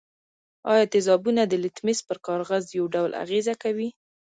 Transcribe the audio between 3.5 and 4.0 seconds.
کوي؟